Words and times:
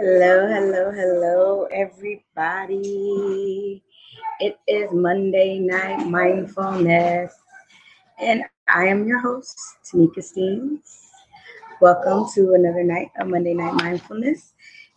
Hello, 0.00 0.46
hello, 0.46 0.92
hello, 0.92 1.64
everybody. 1.72 3.82
It 4.38 4.56
is 4.68 4.92
Monday 4.92 5.58
Night 5.58 6.06
Mindfulness, 6.06 7.34
and 8.20 8.44
I 8.68 8.86
am 8.86 9.08
your 9.08 9.18
host, 9.18 9.58
Tanika 9.84 10.18
Steens. 10.18 11.00
Welcome 11.80 12.28
to 12.36 12.54
another 12.54 12.84
night 12.84 13.10
of 13.18 13.26
Monday 13.26 13.54
Night 13.54 13.74
Mindfulness. 13.74 14.54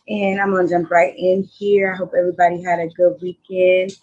And 0.07 0.39
I'm 0.39 0.51
going 0.51 0.67
to 0.67 0.73
jump 0.73 0.91
right 0.91 1.15
in 1.17 1.43
here. 1.43 1.93
I 1.93 1.97
hope 1.97 2.11
everybody 2.15 2.61
had 2.61 2.77
a 2.77 2.89
good 2.89 3.19
weekend. 3.23 3.93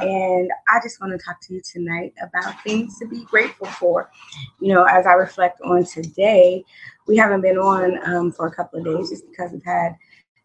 And 0.00 0.50
I 0.68 0.80
just 0.82 1.00
want 1.00 1.12
to 1.12 1.24
talk 1.24 1.40
to 1.42 1.54
you 1.54 1.60
tonight 1.60 2.12
about 2.20 2.60
things 2.64 2.98
to 2.98 3.06
be 3.06 3.24
grateful 3.24 3.68
for. 3.68 4.10
You 4.58 4.74
know, 4.74 4.82
as 4.82 5.06
I 5.06 5.12
reflect 5.12 5.60
on 5.60 5.84
today, 5.84 6.64
we 7.06 7.16
haven't 7.16 7.42
been 7.42 7.58
on 7.58 8.00
um, 8.04 8.32
for 8.32 8.48
a 8.48 8.52
couple 8.52 8.80
of 8.80 8.84
days 8.84 9.10
just 9.10 9.30
because 9.30 9.52
we've 9.52 9.64
had 9.64 9.94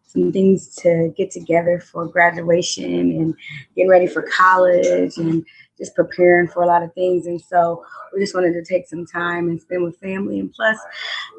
some 0.06 0.32
things 0.32 0.74
to 0.76 1.12
get 1.16 1.30
together 1.30 1.80
for 1.80 2.06
graduation 2.06 3.10
and 3.10 3.34
getting 3.74 3.90
ready 3.90 4.06
for 4.06 4.22
college 4.22 5.16
and 5.18 5.44
just 5.76 5.94
preparing 5.94 6.48
for 6.48 6.62
a 6.62 6.66
lot 6.66 6.82
of 6.82 6.92
things. 6.94 7.26
And 7.26 7.40
so 7.40 7.84
we 8.12 8.20
just 8.20 8.34
wanted 8.34 8.52
to 8.54 8.64
take 8.64 8.88
some 8.88 9.04
time 9.04 9.48
and 9.48 9.60
spend 9.60 9.84
with 9.84 9.98
family. 9.98 10.40
And 10.40 10.52
plus, 10.52 10.78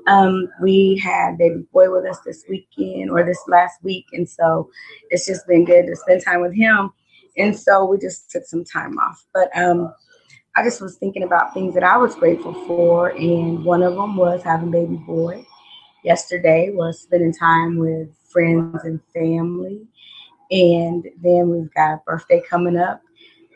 um, 0.05 0.48
we 0.62 0.98
had 1.03 1.38
baby 1.38 1.66
boy 1.73 1.91
with 1.91 2.05
us 2.05 2.20
this 2.26 2.43
weekend 2.48 3.10
or 3.10 3.23
this 3.23 3.41
last 3.48 3.84
week. 3.84 4.05
And 4.13 4.29
so 4.29 4.70
it's 5.10 5.26
just 5.26 5.48
been 5.48 5.65
good 5.65 5.88
to 5.88 5.95
spend 5.95 6.23
time 6.23 6.41
with 6.41 6.54
him. 6.54 6.91
And 7.38 7.57
so 7.57 7.85
we 7.85 7.98
just 7.98 8.29
took 8.29 8.45
some 8.45 8.63
time 8.63 8.98
off. 8.99 9.26
But 9.34 9.49
um, 9.57 9.93
I 10.55 10.63
just 10.63 10.82
was 10.82 10.98
thinking 10.98 11.23
about 11.23 11.54
things 11.54 11.73
that 11.73 11.84
I 11.84 11.98
was 11.98 12.15
grateful 12.15 12.54
for. 12.68 13.10
And 13.10 13.63
one 13.63 13.82
of 13.82 13.95
them 13.95 14.18
was 14.18 14.43
having 14.43 14.71
baby 14.71 14.98
boy. 14.98 15.45
Yesterday 16.04 16.71
was 16.73 17.01
spending 17.01 17.34
time 17.34 17.77
with 17.77 18.10
friends 18.38 18.84
and 18.84 19.02
family. 19.16 19.82
And 20.52 21.07
then 21.24 21.49
we've 21.49 21.74
got 21.74 22.05
birthday 22.05 22.40
coming 22.48 22.77
up 22.77 23.02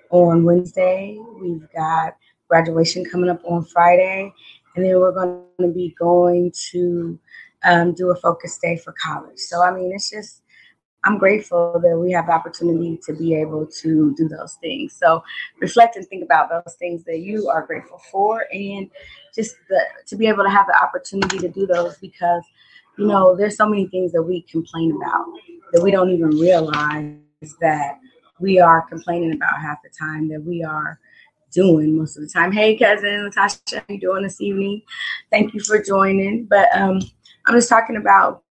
on 0.10 0.44
Wednesday. 0.44 1.20
We've 1.40 1.68
got 1.72 2.18
graduation 2.50 3.06
coming 3.06 3.30
up 3.30 3.42
on 3.46 3.64
Friday. 3.64 4.34
And 4.76 4.84
then 4.84 5.00
we're 5.00 5.12
going 5.12 5.44
to 5.60 5.68
be 5.68 5.96
going 6.00 6.52
to 6.72 7.20
um, 7.64 7.94
do 7.94 8.10
a 8.10 8.16
focus 8.16 8.58
day 8.58 8.76
for 8.76 8.94
college. 8.94 9.38
So, 9.38 9.62
I 9.62 9.72
mean, 9.72 9.92
it's 9.94 10.10
just, 10.10 10.42
I'm 11.04 11.20
grateful 11.20 11.80
that 11.80 11.98
we 11.98 12.12
have 12.14 12.26
the 12.26 12.34
opportunity 12.34 13.00
to 13.06 13.14
be 13.14 13.36
able 13.36 13.68
to 13.82 14.16
do 14.16 14.28
those 14.28 14.56
things. 14.62 14.98
So, 15.00 15.23
reflect 15.60 15.95
and 15.95 16.08
think 16.08 16.23
about 16.23 16.50
those 16.50 16.76
things 16.80 17.04
that 17.04 17.20
you 17.20 17.50
are 17.50 17.68
grateful 17.68 18.02
for 18.12 18.48
and 18.52 18.90
just 19.36 19.58
the, 19.70 19.80
to 20.08 20.16
be 20.16 20.26
able 20.26 20.44
to 20.44 20.50
have 20.50 20.66
the 20.66 20.84
opportunity 20.84 21.38
to 21.38 21.50
do 21.50 21.68
those 21.68 21.98
because 22.00 22.44
you 22.97 23.08
know, 23.08 23.36
there's 23.36 23.58
so 23.58 23.67
many 23.67 23.88
things 23.88 24.11
that 24.11 24.23
we 24.23 24.42
complain 24.44 24.95
about 24.95 25.25
that 25.73 25.81
we 25.81 25.92
don't 25.92 26.09
even 26.09 26.30
realize 26.30 27.16
that 27.59 28.00
we 28.39 28.59
are 28.59 28.81
complaining 28.83 29.33
about 29.33 29.61
half 29.61 29.78
the 29.83 29.89
time 29.89 30.28
that 30.30 30.44
we 30.44 30.64
are 30.64 31.00
doing 31.52 31.98
most 31.98 32.17
of 32.17 32.23
the 32.23 32.30
time. 32.30 32.52
Hey, 32.52 32.78
cousin 32.78 33.25
Natasha, 33.25 33.59
how 33.73 33.83
you 33.89 34.00
doing 34.00 34.23
this 34.23 34.42
evening? 34.42 34.81
Thank 35.30 35.53
you 35.53 35.59
for 35.61 35.81
joining. 35.81 36.45
But 36.45 36.70
um, 36.75 37.02
I'm 37.45 37.56
just 37.56 37.70
talking 37.70 37.98
about 37.98 38.44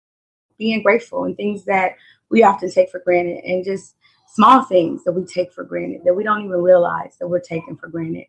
being 0.57 0.83
grateful 0.83 1.23
and 1.23 1.35
things 1.35 1.65
that 1.65 1.93
we 2.29 2.43
often 2.43 2.69
take 2.69 2.89
for 2.89 2.99
granted 2.99 3.43
and 3.43 3.63
just 3.63 3.95
small 4.33 4.63
things 4.63 5.03
that 5.03 5.13
we 5.13 5.25
take 5.25 5.51
for 5.51 5.63
granted 5.63 6.01
that 6.05 6.13
we 6.13 6.23
don't 6.23 6.45
even 6.45 6.61
realize 6.61 7.15
that 7.19 7.27
we're 7.27 7.39
taking 7.39 7.75
for 7.75 7.87
granted. 7.87 8.25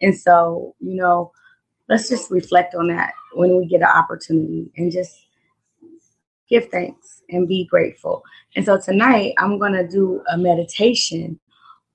And 0.00 0.18
so, 0.18 0.74
you 0.80 0.94
know, 0.94 1.32
let's 1.88 2.08
just 2.08 2.30
reflect 2.30 2.74
on 2.74 2.88
that 2.88 3.12
when 3.34 3.56
we 3.58 3.66
get 3.66 3.82
an 3.82 3.88
opportunity 3.88 4.70
and 4.76 4.90
just 4.90 5.26
give 6.52 6.68
thanks 6.68 7.22
and 7.30 7.48
be 7.48 7.64
grateful. 7.64 8.22
And 8.56 8.64
so 8.64 8.78
tonight 8.78 9.32
I'm 9.38 9.58
going 9.58 9.72
to 9.72 9.88
do 9.88 10.22
a 10.30 10.36
meditation 10.36 11.40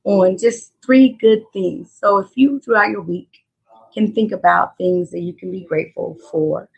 on 0.03 0.35
just 0.37 0.73
three 0.83 1.09
good 1.21 1.43
things. 1.53 1.95
So 1.95 2.17
if 2.17 2.29
you 2.35 2.59
throughout 2.59 2.89
your 2.89 3.03
week 3.03 3.45
can 3.93 4.13
think 4.13 4.31
about 4.31 4.75
things 4.77 5.11
that 5.11 5.19
you 5.21 5.33
can 5.33 5.51
be 5.51 5.61
grateful 5.61 6.17
for 6.31 6.69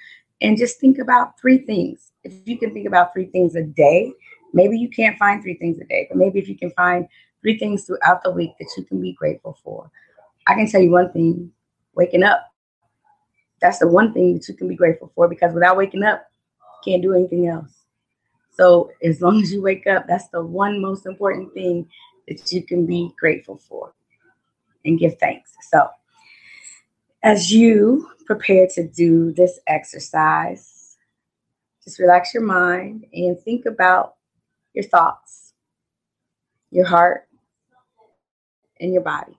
and 0.41 0.57
just 0.57 0.79
think 0.79 0.99
about 0.99 1.39
three 1.39 1.59
things. 1.59 2.11
If 2.25 2.33
you 2.45 2.57
can 2.57 2.73
think 2.73 2.85
about 2.85 3.13
three 3.13 3.27
things 3.27 3.55
a 3.55 3.63
day, 3.63 4.11
maybe 4.53 4.77
you 4.77 4.89
can't 4.89 5.17
find 5.17 5.41
three 5.41 5.57
things 5.57 5.79
a 5.79 5.85
day, 5.85 6.07
but 6.09 6.17
maybe 6.17 6.39
if 6.39 6.49
you 6.49 6.57
can 6.57 6.71
find 6.71 7.07
three 7.41 7.57
things 7.57 7.85
throughout 7.85 8.23
the 8.23 8.31
week 8.31 8.51
that 8.59 8.69
you 8.75 8.83
can 8.83 9.01
be 9.01 9.13
grateful 9.13 9.57
for. 9.63 9.89
I 10.47 10.55
can 10.55 10.69
tell 10.69 10.81
you 10.81 10.91
one 10.91 11.13
thing, 11.13 11.51
waking 11.95 12.23
up. 12.23 12.45
That's 13.61 13.79
the 13.79 13.87
one 13.87 14.13
thing 14.13 14.33
that 14.33 14.47
you 14.49 14.55
can 14.55 14.67
be 14.67 14.75
grateful 14.75 15.11
for 15.15 15.29
because 15.29 15.53
without 15.53 15.77
waking 15.77 16.03
up, 16.03 16.28
can't 16.83 17.01
do 17.01 17.13
anything 17.13 17.47
else. 17.47 17.71
So 18.51 18.91
as 19.03 19.21
long 19.21 19.41
as 19.41 19.53
you 19.53 19.61
wake 19.61 19.87
up, 19.87 20.05
that's 20.07 20.27
the 20.29 20.43
one 20.43 20.81
most 20.81 21.05
important 21.05 21.53
thing 21.53 21.87
that 22.27 22.51
you 22.51 22.63
can 22.63 22.85
be 22.85 23.11
grateful 23.17 23.57
for 23.57 23.93
and 24.85 24.99
give 24.99 25.17
thanks. 25.17 25.53
So 25.71 25.87
as 27.23 27.51
you 27.51 28.09
prepare 28.25 28.67
to 28.75 28.87
do 28.87 29.31
this 29.33 29.59
exercise, 29.67 30.97
just 31.83 31.99
relax 31.99 32.33
your 32.33 32.43
mind 32.43 33.05
and 33.13 33.39
think 33.39 33.65
about 33.65 34.15
your 34.73 34.83
thoughts, 34.83 35.53
your 36.71 36.85
heart, 36.85 37.27
and 38.79 38.93
your 38.93 39.01
body. 39.01 39.37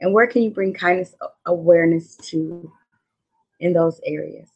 And 0.00 0.12
where 0.12 0.26
can 0.26 0.42
you 0.42 0.50
bring 0.50 0.74
kindness 0.74 1.14
awareness 1.46 2.16
to 2.28 2.70
in 3.60 3.72
those 3.72 4.00
areas? 4.04 4.48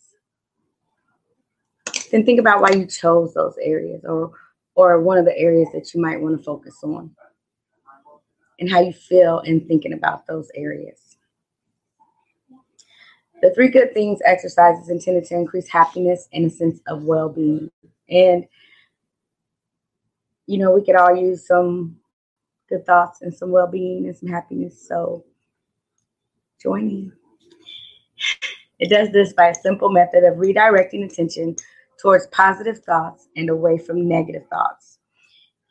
Then 2.11 2.25
think 2.25 2.41
about 2.41 2.61
why 2.61 2.71
you 2.71 2.87
chose 2.87 3.35
those 3.35 3.57
areas 3.63 4.05
or 4.05 4.33
or 4.75 5.01
one 5.01 5.19
of 5.19 5.25
the 5.25 5.37
areas 5.37 5.69
that 5.73 5.93
you 5.95 6.01
might 6.01 6.21
want 6.21 6.37
to 6.37 6.43
focus 6.43 6.79
on 6.83 7.11
and 8.59 8.71
how 8.71 8.81
you 8.81 8.93
feel 8.93 9.41
in 9.41 9.67
thinking 9.67 9.93
about 9.93 10.27
those 10.27 10.51
areas. 10.55 11.17
The 13.43 13.53
three 13.55 13.69
good 13.69 13.95
things 13.95 14.21
exercise 14.25 14.79
is 14.79 14.91
intended 14.91 15.25
to 15.27 15.35
increase 15.35 15.69
happiness 15.69 16.29
and 16.33 16.47
a 16.47 16.51
sense 16.51 16.81
of 16.87 17.05
well-being. 17.05 17.71
And 18.09 18.47
you 20.47 20.59
know, 20.59 20.73
we 20.73 20.85
could 20.85 20.97
all 20.97 21.15
use 21.15 21.47
some 21.47 21.97
good 22.69 22.85
thoughts 22.85 23.23
and 23.23 23.33
some 23.33 23.51
well-being 23.51 24.07
and 24.07 24.17
some 24.17 24.29
happiness. 24.29 24.87
So 24.87 25.25
join 26.61 26.89
in. 26.89 27.13
It 28.79 28.89
does 28.89 29.11
this 29.11 29.33
by 29.33 29.49
a 29.49 29.55
simple 29.55 29.91
method 29.91 30.25
of 30.25 30.37
redirecting 30.37 31.05
attention 31.05 31.57
towards 32.01 32.27
positive 32.29 32.79
thoughts 32.79 33.29
and 33.37 33.51
away 33.51 33.79
from 33.79 34.09
negative 34.09 34.43
thoughts. 34.51 34.99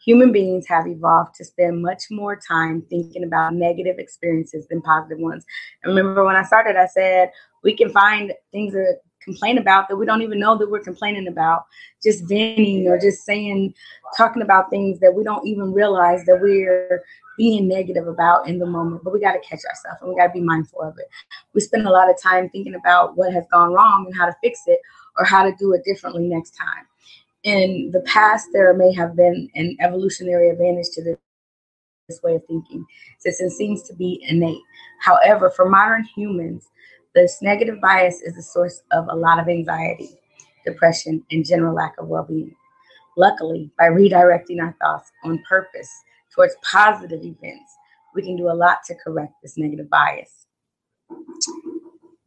Human 0.06 0.32
beings 0.32 0.66
have 0.68 0.88
evolved 0.88 1.36
to 1.36 1.46
spend 1.46 1.82
much 1.82 2.04
more 2.10 2.40
time 2.48 2.84
thinking 2.90 3.24
about 3.24 3.54
negative 3.54 4.00
experiences 4.00 4.66
than 4.68 4.82
positive 4.82 5.20
ones. 5.20 5.46
And 5.84 5.94
remember 5.94 6.24
when 6.24 6.36
I 6.36 6.44
started, 6.44 6.78
I 6.78 6.88
said 6.88 7.32
we 7.64 7.76
can 7.76 7.90
find 7.90 8.34
things 8.52 8.74
to 8.74 8.94
complain 9.22 9.58
about 9.58 9.90
that 9.90 9.98
we 9.98 10.06
don't 10.06 10.22
even 10.22 10.40
know 10.40 10.58
that 10.58 10.72
we're 10.72 10.80
complaining 10.80 11.28
about, 11.28 11.66
just 12.02 12.28
venting 12.28 12.88
or 12.88 12.98
just 12.98 13.26
saying, 13.26 13.74
talking 14.16 14.42
about 14.42 14.70
things 14.70 15.00
that 15.00 15.14
we 15.14 15.24
don't 15.24 15.46
even 15.46 15.74
realize 15.74 16.24
that 16.26 16.40
we're 16.42 17.04
being 17.38 17.68
negative 17.68 18.08
about 18.08 18.48
in 18.48 18.60
the 18.60 18.66
moment. 18.66 19.04
But 19.04 19.14
we 19.14 19.20
got 19.20 19.34
to 19.34 19.40
catch 19.40 19.60
ourselves 19.66 20.02
and 20.02 20.10
we 20.10 20.16
got 20.16 20.28
to 20.28 20.34
be 20.34 20.42
mindful 20.42 20.82
of 20.82 20.98
it. 20.98 21.08
We 21.54 21.62
spend 21.62 21.88
a 21.88 21.92
lot 21.92 22.10
of 22.10 22.22
time 22.22 22.50
thinking 22.50 22.76
about 22.76 23.18
what 23.18 23.34
has 23.34 23.46
gone 23.52 23.74
wrong 23.74 24.06
and 24.06 24.16
how 24.16 24.25
to 24.25 24.36
fix 24.42 24.62
it 24.66 24.80
or 25.19 25.25
how 25.25 25.44
to 25.44 25.54
do 25.60 25.74
it 25.74 25.83
differently 25.86 26.27
next 26.27 26.51
time. 26.51 26.88
In 27.44 27.92
the 27.92 28.01
past, 28.01 28.50
there 28.54 28.74
may 28.74 28.94
have 28.94 29.16
been 29.16 29.50
an 29.56 29.77
evolutionary 29.81 30.50
advantage 30.50 30.88
to 30.94 31.04
this, 31.04 31.18
way 32.24 32.33
of 32.33 32.42
thinking, 32.48 32.83
since 33.19 33.39
it 33.39 33.51
seems 33.51 33.83
to 33.83 33.94
be 33.94 34.25
innate. 34.27 34.63
However, 35.00 35.51
for 35.51 35.69
modern 35.69 36.04
humans, 36.16 36.68
this 37.13 37.38
negative 37.39 37.80
bias 37.80 38.21
is 38.21 38.36
the 38.36 38.42
source 38.42 38.81
of 38.92 39.06
a 39.10 39.16
lot 39.16 39.39
of 39.39 39.48
anxiety, 39.48 40.19
depression, 40.66 41.24
and 41.30 41.45
general 41.45 41.75
lack 41.75 41.94
of 42.00 42.07
well 42.07 42.24
being. 42.24 42.56
Luckily, 43.15 43.69
by 43.77 43.89
redirecting 43.89 44.60
our 44.60 44.75
thoughts 44.81 45.12
on 45.24 45.44
purpose 45.48 45.89
towards 46.33 46.56
positive 46.63 47.19
events, 47.22 47.77
we 48.15 48.24
can 48.24 48.36
do 48.36 48.50
a 48.50 48.54
lot 48.54 48.80
to 48.88 48.95
correct 48.95 49.33
this 49.44 49.57
negative 49.57 49.89
bias. 49.89 50.48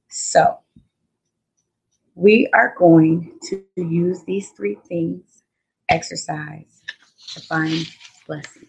So, 0.08 0.58
we 2.14 2.48
are 2.52 2.74
going 2.78 3.38
to 3.48 3.64
use 3.76 4.22
these 4.24 4.50
three 4.50 4.78
things 4.88 5.42
exercise 5.88 6.82
to 7.34 7.40
find 7.40 7.86
blessings. 8.26 8.66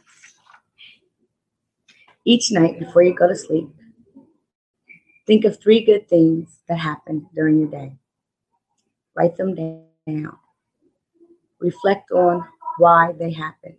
Each 2.26 2.52
night 2.52 2.80
before 2.80 3.04
you 3.04 3.14
go 3.14 3.28
to 3.28 3.36
sleep, 3.36 3.68
think 5.28 5.44
of 5.46 5.60
three 5.60 5.84
good 5.84 6.08
things 6.08 6.60
that 6.70 6.80
happened 6.80 7.26
during 7.36 7.60
your 7.60 7.70
day. 7.70 7.98
Write 9.16 9.36
them 9.36 9.56
down. 9.56 10.38
Reflect 11.60 12.12
on 12.12 12.46
why 12.78 13.14
they 13.20 13.32
happened. 13.32 13.78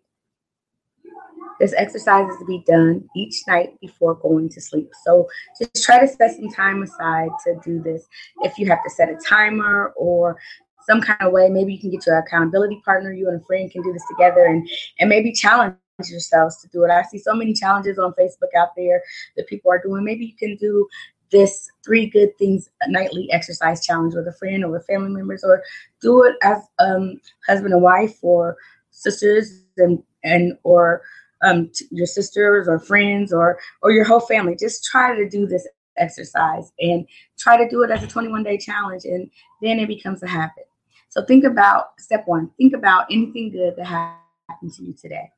This 1.61 1.75
exercise 1.77 2.29
is 2.31 2.39
to 2.39 2.45
be 2.45 2.63
done 2.67 3.09
each 3.17 3.43
night 3.47 3.79
before 3.81 4.15
going 4.15 4.49
to 4.51 4.61
sleep. 4.61 4.91
So 5.05 5.29
just 5.59 5.85
try 5.85 6.01
to 6.01 6.09
set 6.09 6.37
some 6.37 6.51
time 6.51 6.83
aside 6.83 7.31
to 7.45 7.59
do 7.65 7.81
this. 7.83 8.07
If 8.43 8.59
you 8.59 8.67
have 8.69 8.83
to 8.83 8.91
set 8.91 9.09
a 9.09 9.17
timer 9.17 9.93
or 9.97 10.39
some 10.87 11.01
kind 11.01 11.21
of 11.21 11.33
way. 11.33 11.49
Maybe 11.49 11.73
you 11.73 11.81
can 11.81 11.91
get 11.91 12.07
your 12.07 12.19
accountability 12.19 12.83
partner, 12.85 13.13
you 13.13 13.29
and 13.29 13.41
a 13.41 13.45
friend 13.45 13.71
can 13.71 13.83
do 13.83 13.93
this 13.93 14.05
together 14.09 14.45
and, 14.45 14.69
and 14.99 15.09
maybe 15.09 15.33
challenge 15.33 15.77
yourselves 16.11 16.61
to 16.61 16.69
do 16.69 16.85
it. 16.85 16.91
I 16.91 17.03
see 17.03 17.19
so 17.19 17.35
many 17.35 17.55
challenges 17.55 17.99
on 17.99 18.15
Facebook 18.19 18.55
out 18.57 18.71
there 18.77 19.03
that 19.37 19.47
people 19.47 19.71
are 19.71 19.81
doing. 19.83 20.05
Maybe 20.05 20.27
you 20.27 20.37
can 20.37 20.57
do 20.57 20.87
this 21.31 21.69
three 21.85 22.07
good 22.07 22.37
things 22.39 22.69
nightly 22.87 23.31
exercise 23.33 23.85
challenge 23.85 24.15
with 24.15 24.29
a 24.29 24.33
friend 24.33 24.65
or 24.65 24.71
with 24.71 24.87
family 24.87 25.11
members, 25.11 25.43
or 25.43 25.63
do 26.01 26.23
it 26.25 26.37
as 26.43 26.59
um, 26.79 27.21
husband 27.47 27.73
and 27.73 27.83
wife 27.83 28.19
or 28.23 28.57
sisters 28.91 29.63
and 29.79 30.03
and 30.23 30.57
or 30.63 31.03
um, 31.45 31.71
your 31.91 32.07
sisters 32.07 32.69
or 32.69 32.79
friends 32.79 33.33
or 33.33 33.59
or 33.83 33.93
your 33.93 34.05
whole 34.05 34.21
family. 34.21 34.57
Just 34.59 34.85
try 34.85 35.15
to 35.15 35.29
do 35.29 35.47
this 35.47 35.67
exercise 35.97 36.73
and 36.81 37.07
try 37.39 37.57
to 37.57 37.69
do 37.69 37.83
it 37.83 37.91
as 37.91 38.03
a 38.03 38.07
21 38.07 38.43
day 38.43 38.59
challenge, 38.59 39.05
and 39.05 39.31
then 39.63 39.79
it 39.79 39.87
becomes 39.87 40.23
a 40.23 40.29
habit. 40.29 40.69
So 41.09 41.25
think 41.25 41.45
about 41.45 42.01
step 42.01 42.25
one. 42.27 42.51
Think 42.59 42.75
about 42.75 43.07
anything 43.11 43.53
good 43.53 43.75
that 43.77 43.87
happened 43.87 44.73
to 44.75 44.83
you 44.83 44.95
today. 44.95 45.31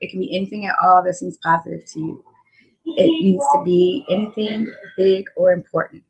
It 0.00 0.10
can 0.10 0.20
be 0.20 0.36
anything 0.36 0.66
at 0.66 0.76
all 0.82 1.02
that 1.02 1.14
seems 1.14 1.38
positive 1.42 1.84
to 1.92 1.98
you. 1.98 2.24
It 2.84 3.06
needs 3.06 3.44
to 3.54 3.62
be 3.64 4.04
anything 4.10 4.70
big 4.96 5.26
or 5.36 5.52
important. 5.52 6.02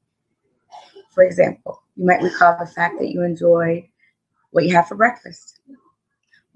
For 1.12 1.23
example, 1.23 1.85
you 1.94 2.06
might 2.06 2.23
recall 2.23 2.56
the 2.58 2.67
fact 2.67 2.99
that 2.99 3.11
you 3.11 3.23
enjoyed 3.23 3.85
what 4.50 4.64
you 4.64 4.75
had 4.75 4.88
for 4.88 4.97
breakfast. 4.97 5.61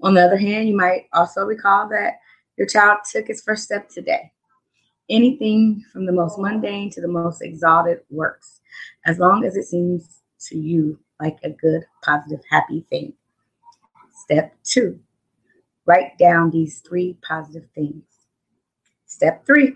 On 0.01 0.13
the 0.13 0.21
other 0.21 0.37
hand, 0.37 0.67
you 0.67 0.75
might 0.75 1.07
also 1.13 1.45
recall 1.45 1.87
that 1.89 2.19
your 2.59 2.67
child 2.67 2.99
took 3.09 3.27
his 3.27 3.41
first 3.41 3.63
step 3.63 3.89
today. 3.89 4.31
Anything 5.09 5.83
from 5.91 6.05
the 6.05 6.11
most 6.11 6.37
mundane 6.37 6.91
to 6.91 7.01
the 7.01 7.07
most 7.07 7.41
exalted 7.41 8.01
works, 8.11 8.59
as 9.05 9.17
long 9.17 9.45
as 9.45 9.55
it 9.55 9.63
seems 9.63 10.21
to 10.47 10.57
you 10.57 10.99
like 11.19 11.37
a 11.43 11.49
good, 11.49 11.85
positive, 12.03 12.41
happy 12.51 12.85
thing. 12.89 13.13
Step 14.13 14.53
two, 14.63 14.99
write 15.85 16.17
down 16.19 16.51
these 16.51 16.81
three 16.81 17.17
positive 17.27 17.67
things. 17.73 18.03
Step 19.05 19.45
three, 19.45 19.73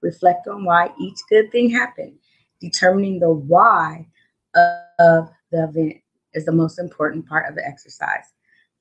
reflect 0.00 0.48
on 0.48 0.64
why 0.64 0.90
each 0.98 1.18
good 1.28 1.52
thing 1.52 1.70
happened. 1.70 2.14
Determining 2.60 3.20
the 3.20 3.30
why 3.30 4.08
of 4.54 5.28
the 5.52 5.64
event 5.64 5.98
is 6.32 6.46
the 6.46 6.52
most 6.52 6.78
important 6.78 7.28
part 7.28 7.48
of 7.48 7.54
the 7.54 7.64
exercise. 7.64 8.32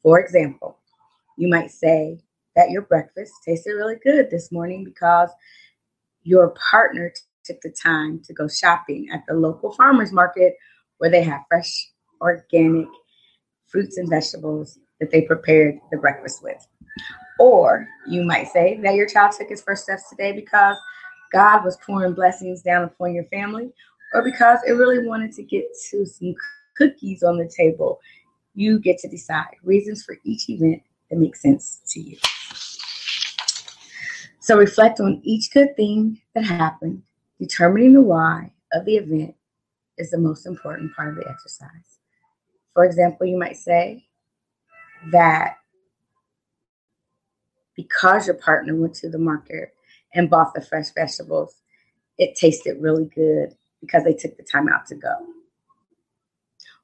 For 0.02 0.20
example, 0.20 0.80
you 1.38 1.50
might 1.50 1.70
say 1.70 2.20
that 2.56 2.72
your 2.72 2.84
breakfast 2.84 3.34
tasted 3.46 3.72
really 3.72 3.98
good 4.04 4.30
this 4.30 4.52
morning 4.52 4.84
because 4.84 5.30
your 6.24 6.56
partner 6.72 7.14
took 7.44 7.62
the 7.62 7.74
time 7.82 8.20
to 8.26 8.34
go 8.34 8.48
shopping 8.48 9.08
at 9.14 9.24
the 9.28 9.34
local 9.34 9.72
farmers 9.74 10.12
market 10.12 10.56
where 10.98 11.10
they 11.10 11.24
have 11.24 11.42
fresh, 11.50 11.90
organic 12.22 12.88
fruits 13.68 13.98
and 13.98 14.10
vegetables 14.10 14.80
that 15.00 15.12
they 15.12 15.22
prepared 15.22 15.80
the 15.92 15.98
breakfast 15.98 16.42
with. 16.44 16.66
Or 17.40 17.88
you 18.08 18.24
might 18.24 18.48
say 18.48 18.80
that 18.82 18.96
your 18.96 19.08
child 19.08 19.34
took 19.34 19.50
his 19.50 19.62
first 19.62 19.84
steps 19.84 20.10
today 20.10 20.32
because 20.32 20.78
God 21.34 21.66
was 21.66 21.78
pouring 21.86 22.14
blessings 22.14 22.62
down 22.62 22.84
upon 22.84 23.14
your 23.14 23.26
family, 23.26 23.74
or 24.14 24.24
because 24.24 24.60
it 24.66 24.74
really 24.74 25.06
wanted 25.06 25.34
to 25.34 25.44
get 25.44 25.66
to 25.92 26.06
some 26.06 26.34
cookies 26.78 27.24
on 27.24 27.38
the 27.38 27.52
table. 27.56 28.00
You 28.54 28.80
get 28.80 29.00
to 29.00 29.10
decide 29.10 29.56
reasons 29.64 30.04
for 30.04 30.18
each 30.24 30.50
event 30.50 30.82
that 31.10 31.18
make 31.18 31.36
sense 31.36 31.82
to 31.90 32.00
you. 32.00 32.18
So 34.46 34.56
reflect 34.60 35.00
on 35.00 35.22
each 35.24 35.52
good 35.52 35.76
thing 35.76 36.22
that 36.36 36.44
happened. 36.44 37.02
Determining 37.40 37.94
the 37.94 38.02
why 38.02 38.52
of 38.74 38.86
the 38.86 38.98
event 38.98 39.34
is 39.98 40.12
the 40.12 40.20
most 40.20 40.46
important 40.46 40.96
part 40.96 41.10
of 41.10 41.16
the 41.16 41.28
exercise. 41.28 41.98
For 42.76 42.86
example, 42.86 43.26
you 43.26 43.40
might 43.40 43.58
say 43.58 44.06
that 45.12 45.56
because 47.76 48.28
your 48.28 48.36
partner 48.36 48.76
went 48.76 48.94
to 48.98 49.10
the 49.10 49.18
market 49.18 49.74
and 50.14 50.30
bought 50.30 50.54
the 50.54 50.62
fresh 50.62 50.92
vegetables, 50.92 51.64
it 52.20 52.36
tasted 52.36 52.80
really 52.80 53.06
good 53.06 53.56
because 53.82 54.04
they 54.04 54.14
took 54.14 54.38
the 54.38 54.44
time 54.44 54.70
out 54.70 54.86
to 54.86 54.96
go. 54.96 55.26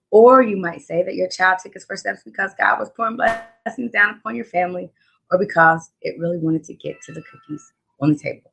Or 0.10 0.42
you 0.42 0.58
might 0.58 0.82
say 0.82 1.04
that 1.04 1.14
your 1.14 1.30
child 1.30 1.60
took 1.60 1.76
his 1.76 1.86
first 1.86 2.02
steps 2.02 2.24
because 2.26 2.56
God 2.58 2.80
was 2.80 2.90
pouring 2.90 3.18
blessings 3.18 3.92
down 3.92 4.16
upon 4.16 4.36
your 4.36 4.46
family, 4.46 4.90
or 5.32 5.38
because 5.38 5.92
it 6.02 6.20
really 6.20 6.38
wanted 6.38 6.64
to 6.66 6.74
get 6.74 7.02
to 7.04 7.14
the 7.14 7.24
cookies 7.24 7.74
on 8.02 8.14
the 8.14 8.20
table. 8.20 8.52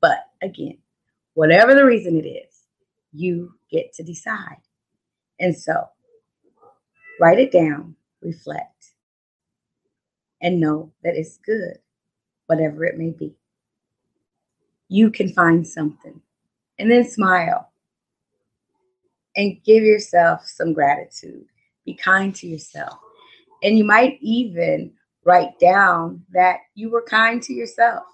But 0.00 0.18
again, 0.42 0.78
whatever 1.34 1.74
the 1.74 1.86
reason 1.86 2.16
it 2.16 2.26
is, 2.26 2.66
you 3.12 3.54
get 3.70 3.92
to 3.94 4.02
decide. 4.02 4.60
And 5.38 5.56
so, 5.56 5.88
write 7.20 7.38
it 7.38 7.52
down, 7.52 7.94
reflect, 8.20 8.94
and 10.40 10.60
know 10.60 10.92
that 11.04 11.14
it's 11.14 11.38
good, 11.38 11.78
whatever 12.46 12.84
it 12.84 12.98
may 12.98 13.10
be 13.10 13.36
you 14.92 15.10
can 15.10 15.32
find 15.32 15.66
something. 15.66 16.20
And 16.78 16.90
then 16.90 17.08
smile 17.08 17.70
and 19.36 19.58
give 19.64 19.82
yourself 19.82 20.44
some 20.44 20.74
gratitude. 20.74 21.46
Be 21.86 21.94
kind 21.94 22.34
to 22.36 22.46
yourself. 22.46 22.98
And 23.62 23.78
you 23.78 23.84
might 23.84 24.18
even 24.20 24.92
write 25.24 25.58
down 25.60 26.24
that 26.32 26.58
you 26.74 26.90
were 26.90 27.02
kind 27.02 27.42
to 27.42 27.52
yourself 27.52 28.04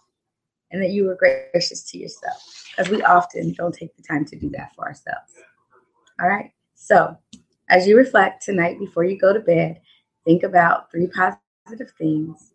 and 0.70 0.82
that 0.82 0.90
you 0.90 1.04
were 1.04 1.16
gracious 1.16 1.82
to 1.90 1.98
yourself 1.98 2.66
because 2.70 2.90
we 2.90 3.02
often 3.02 3.52
don't 3.54 3.74
take 3.74 3.96
the 3.96 4.02
time 4.02 4.24
to 4.26 4.36
do 4.36 4.50
that 4.50 4.74
for 4.74 4.86
ourselves. 4.86 5.32
All 6.20 6.28
right. 6.28 6.52
So, 6.74 7.16
as 7.70 7.86
you 7.86 7.96
reflect 7.96 8.42
tonight 8.42 8.78
before 8.78 9.04
you 9.04 9.18
go 9.18 9.32
to 9.32 9.40
bed, 9.40 9.80
think 10.24 10.42
about 10.42 10.90
three 10.90 11.08
positive 11.08 11.92
things 11.98 12.54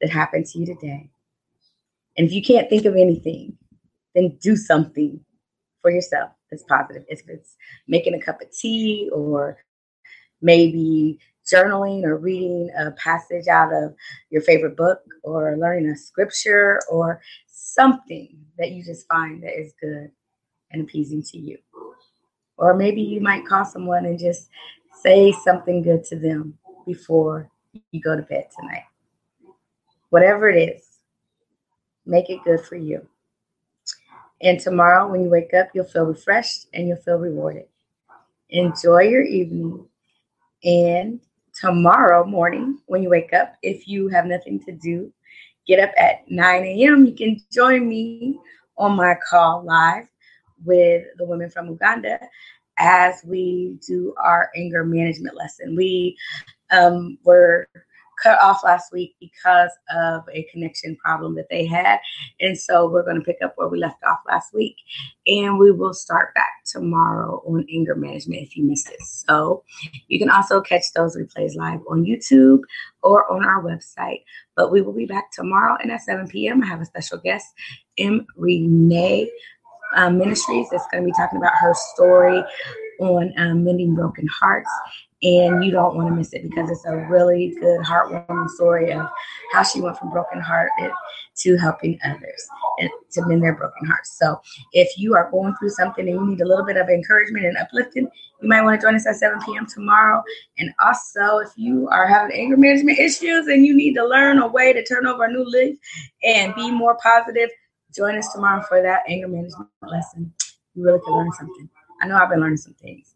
that 0.00 0.10
happened 0.10 0.46
to 0.46 0.58
you 0.58 0.66
today 0.66 1.10
and 2.16 2.26
if 2.26 2.32
you 2.32 2.42
can't 2.42 2.68
think 2.68 2.84
of 2.84 2.94
anything, 2.96 3.56
then 4.14 4.38
do 4.40 4.56
something 4.56 5.20
for 5.82 5.90
yourself 5.90 6.30
that's 6.50 6.62
positive. 6.64 7.04
If 7.08 7.22
it's 7.28 7.56
making 7.88 8.14
a 8.14 8.20
cup 8.20 8.40
of 8.40 8.50
tea 8.52 9.10
or 9.12 9.58
maybe 10.40 11.18
journaling 11.44 12.04
or 12.04 12.16
reading 12.16 12.70
a 12.78 12.90
passage 12.92 13.48
out 13.48 13.72
of 13.72 13.94
your 14.30 14.42
favorite 14.42 14.76
book 14.76 15.00
or 15.22 15.56
learning 15.56 15.90
a 15.90 15.96
scripture 15.96 16.80
or 16.90 17.20
something 17.46 18.36
that 18.58 18.70
you 18.72 18.84
just 18.84 19.06
find 19.08 19.42
that 19.42 19.58
is 19.58 19.74
good 19.80 20.10
and 20.72 20.82
appeasing 20.82 21.22
to 21.22 21.38
you. 21.38 21.58
Or 22.56 22.74
maybe 22.74 23.02
you 23.02 23.20
might 23.20 23.46
call 23.46 23.64
someone 23.64 24.06
and 24.06 24.18
just 24.18 24.48
say 25.02 25.32
something 25.32 25.82
good 25.82 26.04
to 26.04 26.16
them 26.16 26.56
before 26.86 27.50
you 27.90 28.00
go 28.00 28.16
to 28.16 28.22
bed 28.22 28.48
tonight. 28.58 28.84
Whatever 30.10 30.48
it 30.48 30.76
is, 30.76 30.94
Make 32.06 32.28
it 32.28 32.44
good 32.44 32.60
for 32.60 32.76
you. 32.76 33.06
And 34.42 34.60
tomorrow, 34.60 35.10
when 35.10 35.22
you 35.22 35.30
wake 35.30 35.54
up, 35.54 35.68
you'll 35.72 35.86
feel 35.86 36.04
refreshed 36.04 36.66
and 36.74 36.86
you'll 36.86 36.98
feel 36.98 37.16
rewarded. 37.16 37.66
Enjoy 38.50 39.02
your 39.02 39.22
evening. 39.22 39.86
And 40.62 41.20
tomorrow 41.54 42.24
morning, 42.24 42.78
when 42.86 43.02
you 43.02 43.10
wake 43.10 43.32
up, 43.32 43.54
if 43.62 43.86
you 43.88 44.08
have 44.08 44.26
nothing 44.26 44.60
to 44.64 44.72
do, 44.72 45.12
get 45.66 45.80
up 45.80 45.94
at 45.96 46.28
9 46.30 46.64
a.m. 46.64 47.06
You 47.06 47.14
can 47.14 47.40
join 47.52 47.88
me 47.88 48.38
on 48.76 48.96
my 48.96 49.14
call 49.28 49.64
live 49.64 50.06
with 50.64 51.04
the 51.16 51.24
women 51.24 51.50
from 51.50 51.68
Uganda 51.68 52.18
as 52.78 53.22
we 53.24 53.78
do 53.86 54.14
our 54.22 54.50
anger 54.56 54.84
management 54.84 55.36
lesson. 55.36 55.76
We 55.76 56.16
um, 56.70 57.18
were 57.24 57.68
cut 58.22 58.40
off 58.40 58.64
last 58.64 58.92
week 58.92 59.14
because 59.20 59.70
of 59.94 60.22
a 60.32 60.44
connection 60.52 60.96
problem 60.96 61.34
that 61.36 61.48
they 61.50 61.66
had. 61.66 61.98
And 62.40 62.58
so 62.58 62.88
we're 62.88 63.04
going 63.04 63.16
to 63.16 63.24
pick 63.24 63.38
up 63.42 63.54
where 63.56 63.68
we 63.68 63.78
left 63.78 64.02
off 64.04 64.18
last 64.26 64.54
week. 64.54 64.76
And 65.26 65.58
we 65.58 65.70
will 65.70 65.94
start 65.94 66.34
back 66.34 66.64
tomorrow 66.66 67.42
on 67.46 67.66
anger 67.72 67.94
management 67.94 68.42
if 68.42 68.56
you 68.56 68.64
missed 68.64 68.90
it. 68.90 69.02
So 69.02 69.62
you 70.08 70.18
can 70.18 70.30
also 70.30 70.60
catch 70.60 70.92
those 70.94 71.16
replays 71.16 71.56
live 71.56 71.80
on 71.88 72.04
YouTube 72.04 72.60
or 73.02 73.30
on 73.32 73.44
our 73.44 73.62
website. 73.62 74.24
But 74.56 74.70
we 74.70 74.82
will 74.82 74.92
be 74.92 75.06
back 75.06 75.30
tomorrow 75.32 75.76
and 75.82 75.90
at 75.90 76.02
7 76.02 76.28
p.m. 76.28 76.62
I 76.62 76.66
have 76.66 76.80
a 76.80 76.86
special 76.86 77.18
guest, 77.18 77.46
M. 77.98 78.26
Renee 78.36 79.30
um, 79.96 80.18
Ministries, 80.18 80.68
that's 80.70 80.86
going 80.90 81.02
to 81.02 81.06
be 81.06 81.12
talking 81.12 81.38
about 81.38 81.52
her 81.60 81.74
story 81.94 82.42
on 83.00 83.32
um, 83.36 83.64
mending 83.64 83.94
broken 83.94 84.26
hearts 84.28 84.70
and 85.24 85.64
you 85.64 85.70
don't 85.70 85.96
want 85.96 86.08
to 86.08 86.14
miss 86.14 86.34
it 86.34 86.42
because 86.42 86.70
it's 86.70 86.84
a 86.84 86.96
really 87.08 87.54
good, 87.58 87.80
heartwarming 87.80 88.48
story 88.50 88.92
of 88.92 89.08
how 89.52 89.62
she 89.62 89.80
went 89.80 89.96
from 89.96 90.10
broken 90.10 90.38
hearted 90.38 90.92
to 91.36 91.56
helping 91.56 91.98
others 92.04 92.48
and 92.78 92.90
to 93.10 93.26
mend 93.26 93.42
their 93.42 93.56
broken 93.56 93.86
hearts. 93.86 94.18
So, 94.18 94.38
if 94.72 94.98
you 94.98 95.14
are 95.14 95.30
going 95.30 95.54
through 95.56 95.70
something 95.70 96.06
and 96.06 96.14
you 96.14 96.26
need 96.26 96.42
a 96.42 96.46
little 96.46 96.64
bit 96.64 96.76
of 96.76 96.88
encouragement 96.88 97.46
and 97.46 97.56
uplifting, 97.56 98.06
you 98.42 98.48
might 98.48 98.62
want 98.62 98.78
to 98.78 98.86
join 98.86 98.94
us 98.94 99.06
at 99.06 99.16
7 99.16 99.40
p.m. 99.46 99.66
tomorrow. 99.66 100.22
And 100.58 100.74
also, 100.84 101.38
if 101.38 101.50
you 101.56 101.88
are 101.88 102.06
having 102.06 102.36
anger 102.36 102.58
management 102.58 102.98
issues 102.98 103.46
and 103.46 103.64
you 103.64 103.74
need 103.74 103.94
to 103.94 104.06
learn 104.06 104.38
a 104.38 104.46
way 104.46 104.74
to 104.74 104.84
turn 104.84 105.06
over 105.06 105.24
a 105.24 105.32
new 105.32 105.44
leaf 105.44 105.78
and 106.22 106.54
be 106.54 106.70
more 106.70 106.98
positive, 107.02 107.48
join 107.96 108.18
us 108.18 108.30
tomorrow 108.34 108.62
for 108.68 108.82
that 108.82 109.04
anger 109.08 109.28
management 109.28 109.70
lesson. 109.80 110.32
You 110.74 110.84
really 110.84 111.00
can 111.00 111.14
learn 111.14 111.32
something. 111.32 111.70
I 112.02 112.08
know 112.08 112.16
I've 112.16 112.28
been 112.28 112.40
learning 112.40 112.58
some 112.58 112.74
things. 112.74 113.13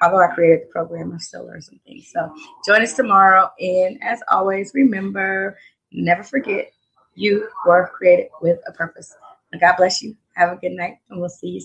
Although 0.00 0.22
I 0.22 0.28
created 0.34 0.66
the 0.66 0.72
program, 0.72 1.12
I 1.12 1.18
still 1.18 1.46
learn 1.46 1.62
some 1.62 1.80
things. 1.86 2.10
So 2.12 2.34
join 2.66 2.82
us 2.82 2.94
tomorrow. 2.94 3.50
And 3.60 3.98
as 4.02 4.20
always, 4.30 4.72
remember, 4.74 5.58
never 5.92 6.22
forget 6.22 6.72
you 7.14 7.48
were 7.66 7.90
created 7.94 8.28
with 8.40 8.60
a 8.66 8.72
purpose. 8.72 9.14
God 9.60 9.74
bless 9.76 10.02
you. 10.02 10.16
Have 10.34 10.52
a 10.52 10.56
good 10.56 10.72
night, 10.72 10.98
and 11.10 11.20
we'll 11.20 11.30
see 11.30 11.48
you 11.48 11.60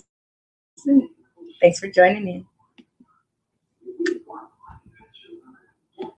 soon. 0.78 1.10
Thanks 1.62 1.80
for 1.80 1.88
joining 1.90 2.28
in. 2.28 2.46